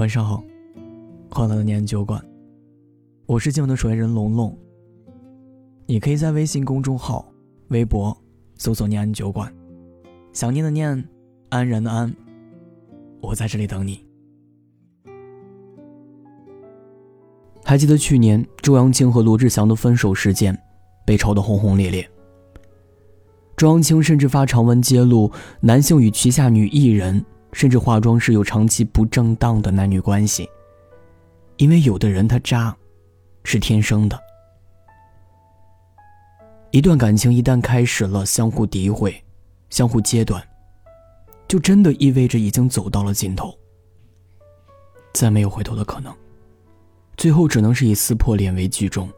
[0.00, 0.42] 晚上好，
[1.28, 2.18] 欢迎来到念安酒馆，
[3.26, 4.58] 我是今晚的守夜人龙龙。
[5.84, 7.30] 你可以在微信公众号、
[7.68, 8.16] 微博
[8.56, 9.54] 搜索“念安酒馆”，
[10.32, 11.06] 想念的念，
[11.50, 12.10] 安然的安，
[13.20, 14.02] 我在这里等你。
[17.62, 20.58] 还记得去年周扬青和罗志祥的分手事件，
[21.04, 22.10] 被炒得轰轰烈烈。
[23.54, 25.30] 周扬青甚至发长文揭露
[25.60, 27.22] 男性与旗下女艺人。
[27.52, 30.48] 甚至化妆师有长期不正当的男女关系，
[31.56, 32.76] 因为有的人他渣，
[33.44, 34.18] 是天生的。
[36.70, 39.22] 一段感情一旦开始了相互诋毁、
[39.70, 40.40] 相互揭短，
[41.48, 43.52] 就真的意味着已经走到了尽头，
[45.12, 46.14] 再没有回头的可能，
[47.16, 49.10] 最后只能是以撕破脸为剧终。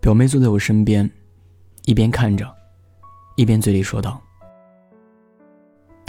[0.00, 1.08] 表妹坐在我身边，
[1.84, 2.52] 一边看着，
[3.36, 4.20] 一边嘴里说道。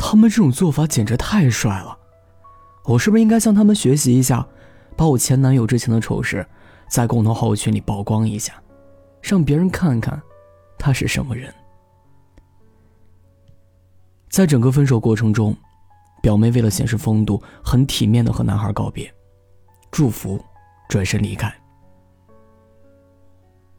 [0.07, 1.97] 他们这种做法简直太帅了，
[2.83, 4.47] 我是不是应该向他们学习一下，
[4.95, 6.45] 把我前男友之前的丑事
[6.87, 8.53] 在共同好友群里曝光一下，
[9.19, 10.21] 让别人看看
[10.77, 11.51] 他是什么人？
[14.29, 15.57] 在整个分手过程中，
[16.21, 19.11] 表妹为了显示风度，很体面的和男孩告别，
[19.89, 20.39] 祝福，
[20.87, 21.51] 转身离开。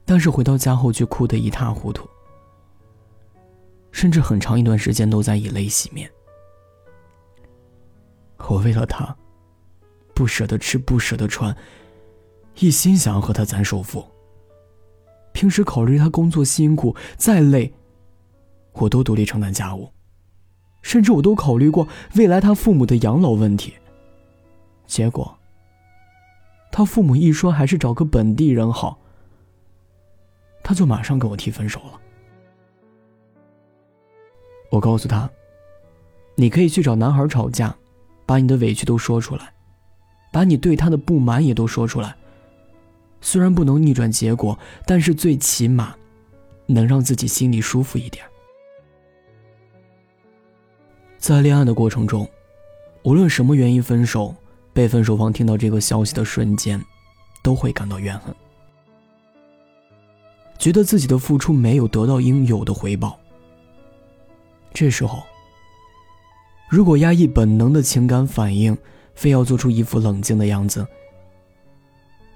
[0.05, 2.09] 但是回到家后却哭得一塌糊涂，
[3.97, 6.11] 甚至很长一段时间都在以泪洗面。
[8.37, 9.17] 我为了他，
[10.15, 11.57] 不舍得吃，不舍得穿，
[12.59, 14.07] 一心想要和他攒首付。
[15.33, 17.73] 平时考虑他工作辛苦，再累，
[18.75, 19.91] 我都独立承担家务，
[20.83, 23.73] 甚至我都考虑过未来他父母的养老问题。
[24.87, 25.39] 结果，
[26.71, 28.99] 他父母一说还是找个本地人好，
[30.63, 32.03] 他就马上跟我提分手了。
[34.71, 35.29] 我告诉他，
[36.35, 37.75] 你可以去找男孩吵架。
[38.29, 39.53] 把你的委屈都说出来，
[40.33, 42.13] 把你对他的不满也都说出来。
[43.21, 45.95] 虽然不能逆转结果，但是最起码
[46.67, 48.27] 能让自己心里舒服一点。
[51.19, 52.29] 在恋爱的过程中，
[53.05, 54.35] 无论什么原因分手，
[54.73, 56.85] 被分手方听到这个消息的瞬间，
[57.45, 58.35] 都会感到怨恨，
[60.59, 63.17] 觉得自己的付出没有得到应有的回报。
[64.77, 65.23] 这时候。
[66.69, 68.77] 如果压抑本能的情感反应，
[69.15, 70.87] 非要做出一副冷静的样子，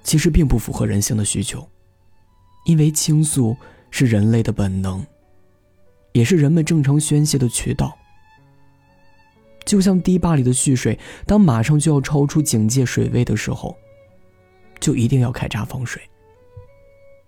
[0.03, 1.69] 其实并不符合人性的需求，
[2.65, 3.55] 因为倾诉
[3.91, 5.05] 是人类的本能，
[6.13, 7.95] 也是人们正常宣泄的渠道。
[9.63, 10.97] 就像堤坝里的蓄水，
[11.27, 13.77] 当马上就要超出警戒水位的时候，
[14.79, 16.01] 就一定要开闸放水，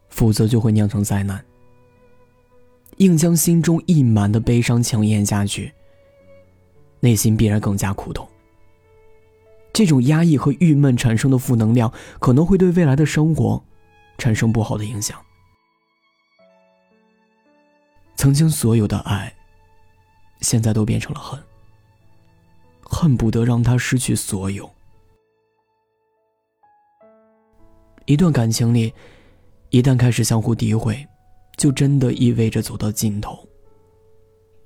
[0.09, 1.45] 否则就会酿成灾难。
[3.03, 5.73] 硬将心中溢满的悲伤强咽下去。
[7.01, 8.25] 内心必然更加苦痛。
[9.73, 13.61] 这种压抑和郁闷产生的负能量，可能会对未来的生活
[14.17, 15.19] 产生不好的影响。
[18.15, 19.33] 曾经所有的爱，
[20.39, 21.37] 现在都变成了恨，
[22.83, 24.71] 恨不得让他失去所有。
[28.05, 28.93] 一段感情里，
[29.71, 31.05] 一旦开始相互诋毁，
[31.55, 33.47] 就真的意味着走到尽头，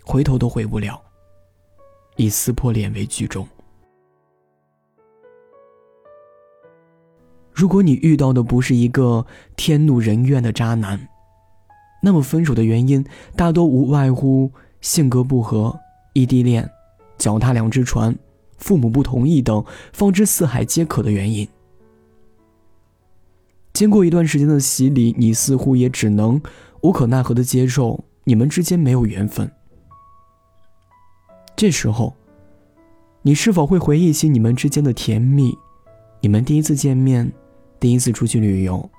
[0.03, 1.01] 回头都回不了。
[2.15, 3.47] 以撕破脸为剧终。
[7.53, 9.25] 如果你遇到的不是一个
[9.55, 11.07] 天怒人怨的渣男，
[12.01, 13.05] 那么分手的原因
[13.35, 15.79] 大多无外乎性格不合、
[16.13, 16.69] 异地恋、
[17.17, 18.15] 脚踏两只船、
[18.57, 21.47] 父母不同意等方知四海皆可的原因。
[23.73, 26.41] 经过一段时间的洗礼，你似乎也只能
[26.81, 29.51] 无可奈何的接受你们之间没有缘分。
[31.55, 32.15] 这时候，
[33.23, 35.57] 你是否会回忆起你们之间的甜蜜？
[36.21, 37.31] 你们第一次见面，
[37.79, 38.89] 第一次出去旅游，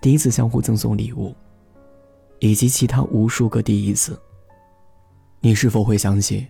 [0.00, 1.34] 第一次相互赠送礼物，
[2.38, 4.18] 以及其他无数个第一次。
[5.40, 6.46] 你是否会想起，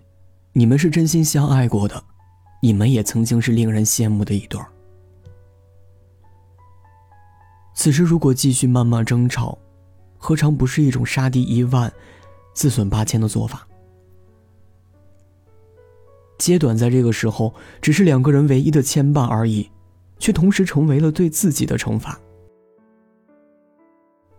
[0.53, 2.03] 你们是真心相爱过的，
[2.63, 4.67] 你们也曾经是令人羡慕的一对儿。
[7.75, 9.59] 此时如果继续谩骂争吵，
[10.27, 11.93] 何尝不是一种杀敌一万，
[12.53, 13.65] 自损八千的做法？
[16.37, 19.71] 揭短在这个时候只是两个人唯一的牵绊而已，
[20.19, 22.21] 却同时成为了对自己的惩罚。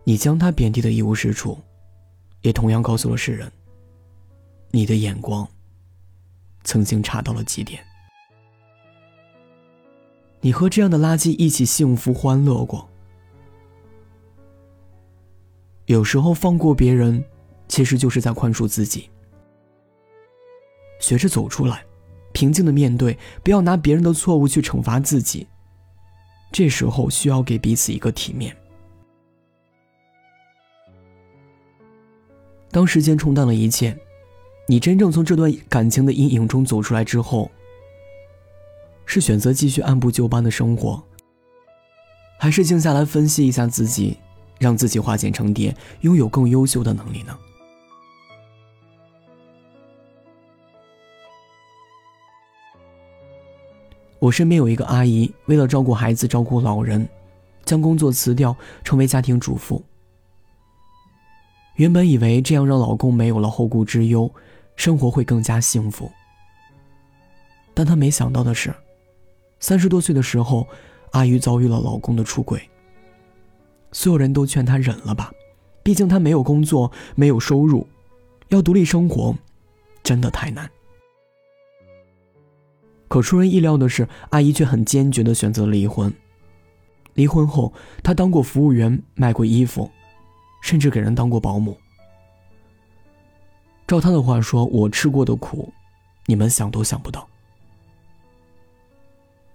[0.04, 1.56] 你将他贬低的一无是处，
[2.42, 3.50] 也同样告诉了世人，
[4.70, 5.48] 你的眼光
[6.64, 7.82] 曾经差到了极点。
[10.42, 12.86] 你和这样的垃圾一起幸福欢乐过，
[15.88, 17.24] 有时候放过别人，
[17.66, 19.10] 其实就是在宽恕自己。
[21.00, 21.84] 学着走出来。
[22.30, 25.48] 平静的面对，不要拿别人的错误去惩罚自己。
[26.52, 28.54] 这时候需要给彼此一个体面。
[32.70, 33.98] 当时间冲淡了一切，
[34.68, 37.50] 你真正从这段感情的阴影中走出来之后，
[39.06, 41.02] 是选择继续按部就班的生活，
[42.38, 44.18] 还是静下来分析一下自己，
[44.58, 47.38] 让自己化茧成蝶，拥有更优秀的能力呢？
[54.20, 57.08] 我身边有一个阿姨，为了照顾孩子、照顾老人，
[57.64, 59.80] 将工作辞掉，成为家庭主妇。
[61.76, 64.28] 原本以为这样让老公没有了后顾之忧，
[64.74, 66.10] 生活会更加幸福。
[67.72, 68.74] 但她没想到的是，
[69.60, 70.66] 三十多岁的时候，
[71.12, 72.60] 阿姨遭遇了老公的出轨。
[73.92, 75.32] 所有人都劝她忍了吧，
[75.82, 77.86] 毕竟她没有工作，没有收入，
[78.48, 79.34] 要独立生活，
[80.02, 80.70] 真的太难。
[83.08, 86.12] 可出人意料的是，阿姨却很坚决的选择离婚。
[87.14, 89.90] 离婚后，她当过服务员，卖过衣服，
[90.60, 91.76] 甚至给人当过保姆。
[93.86, 95.72] 照她的话说：“我吃过的苦，
[96.26, 97.26] 你们想都想不到。”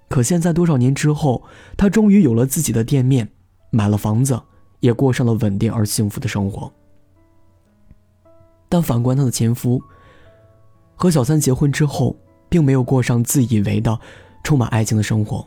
[0.09, 1.43] 可现在多少年之后，
[1.77, 3.31] 她终于有了自己的店面，
[3.73, 4.41] 买了房子，
[4.79, 6.71] 也过上了稳定而幸福的生活。
[8.69, 9.83] 但反观她的前夫，
[10.95, 12.15] 和小三结婚之后。
[12.49, 13.99] 并没有过上自以为的、
[14.43, 15.43] 充满爱情的生活，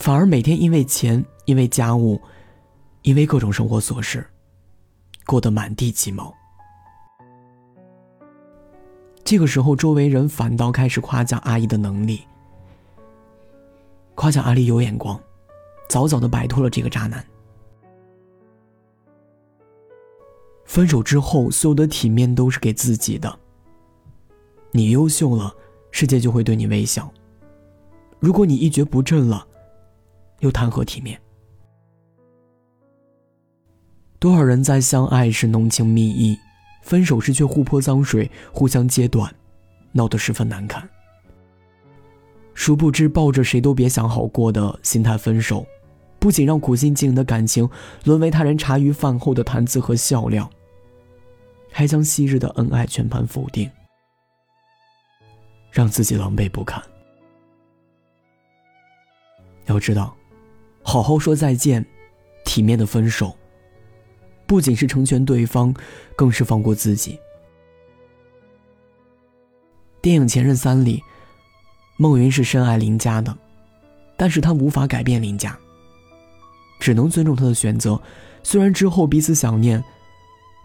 [0.00, 2.20] 反而每天因为钱、因为家务、
[3.02, 4.26] 因为各种生活琐事，
[5.24, 6.34] 过得满地鸡毛。
[9.22, 12.26] 这个时候，周围人反倒开始夸奖阿姨的能力，
[14.16, 15.20] 夸奖阿丽有眼光，
[15.88, 17.24] 早早的摆脱了这个渣男。
[20.64, 23.38] 分手之后，所有的体面都是给自己的。
[24.72, 25.54] 你优秀了。
[25.92, 27.10] 世界就会对你微笑。
[28.20, 29.46] 如果你一蹶不振了，
[30.40, 31.18] 又谈何体面？
[34.18, 36.36] 多少人在相爱时浓情蜜意，
[36.82, 39.34] 分手时却互泼脏水，互相揭短，
[39.92, 40.86] 闹得十分难看。
[42.52, 45.66] 殊不知，抱着谁都别想好过的心态分手，
[46.26, 47.70] 不仅让苦心经营的感情
[48.02, 50.50] 沦为他人茶余饭后的谈资和笑料，
[51.70, 53.70] 还将昔日的恩爱全盘否定。
[55.70, 56.82] 让自己狼狈不堪。
[59.66, 60.16] 要知道，
[60.82, 61.86] 好好说再见，
[62.44, 63.32] 体面的分手，
[64.48, 65.72] 不仅是成全对方，
[66.16, 67.16] 更是放过自己。
[70.02, 71.00] 电影《前任三》里，
[71.96, 73.38] 孟云是深爱林佳的，
[74.16, 75.56] 但是他无法改变林佳，
[76.86, 78.00] 只能尊重他的选择。
[78.44, 79.82] 虽然之后彼此想念，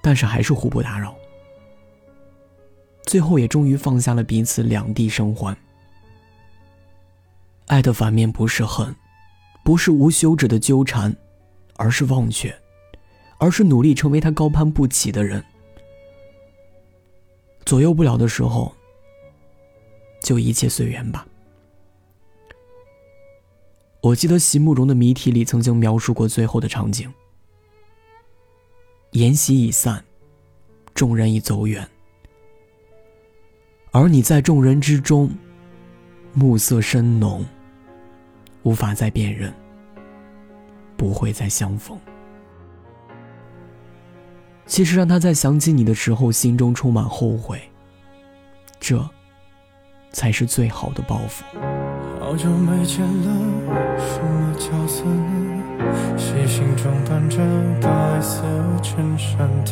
[0.04, 1.16] 但是还是互不打扰。
[3.08, 5.58] 最后也终于放下了彼此，两地生还。
[7.66, 8.96] 爱的反面不是恨，
[9.64, 11.12] 不是无休止的纠缠，
[11.76, 12.56] 而是忘却，
[13.40, 15.44] 而是努力成为他高攀不起的人。
[17.66, 18.72] 左右不了的时候，
[20.22, 21.26] 就一切随缘吧。
[24.12, 27.10] 我记得席慕容的谜题里曾经描述过最后的场景：
[29.12, 30.04] 筵席已散，
[30.94, 31.88] 众人已走远。
[33.92, 35.30] 而你在众人之中，
[36.34, 37.46] 暮色深浓，
[38.64, 39.54] 无法再辨认，
[40.98, 41.98] 不会再相逢。
[44.66, 47.62] 其实让他在想起你的时候，心中充满后悔，
[48.78, 49.10] 这
[50.12, 51.44] 才是最好的报复。
[52.20, 53.28] 好久没见了，
[53.98, 55.64] 什么角色呢？
[56.18, 57.38] 细心装扮着
[57.82, 58.44] 白色
[58.82, 59.72] 衬衫的，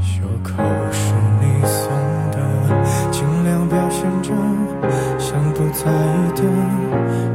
[0.00, 0.52] 袖口
[0.90, 1.88] 是你送
[2.32, 2.38] 的，
[3.10, 4.04] 尽量表现。
[4.22, 4.32] 着
[5.18, 6.42] 像不在意的，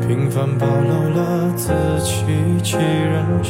[0.08, 1.72] 平凡暴露了自
[2.04, 2.26] 欺
[2.64, 3.50] 欺人者，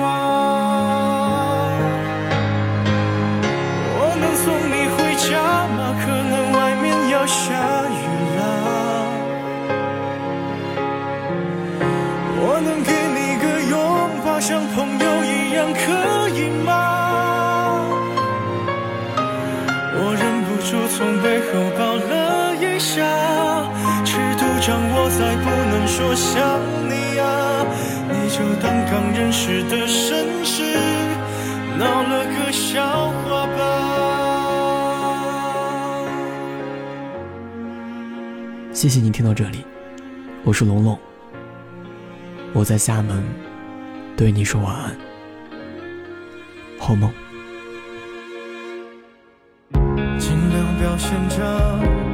[25.91, 26.41] 说想
[26.87, 27.65] 你啊，
[28.09, 30.63] 你就当刚认识的绅士，
[31.77, 33.59] 闹了个笑话吧。
[38.71, 39.65] 谢谢你听到这里，
[40.45, 40.97] 我是龙龙，
[42.53, 43.21] 我在厦门
[44.15, 44.95] 对你说晚安，
[46.79, 47.11] 好梦。
[50.17, 51.35] 尽量表现着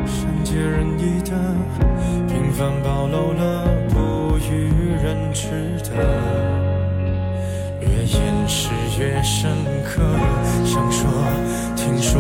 [0.08, 1.32] 善解人意的，
[2.58, 4.50] 平凡暴露了不与
[5.04, 5.94] 人知的，
[7.82, 9.52] 越掩饰越深
[9.86, 10.02] 刻。
[10.66, 11.08] 想说，
[11.76, 12.20] 听说，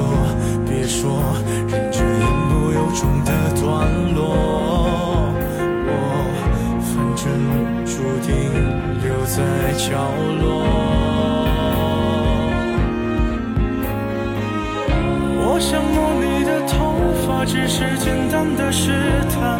[0.70, 1.20] 别说，
[1.68, 4.22] 忍着言不由衷的段落。
[5.88, 5.92] 我
[6.84, 7.26] 反正
[7.84, 8.30] 注定
[9.02, 9.42] 留在
[9.74, 9.90] 角
[10.40, 10.46] 落。
[15.40, 16.76] 我想摸你的头
[17.26, 18.92] 发，只是简单的试
[19.34, 19.60] 探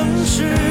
[0.00, 0.69] 城市。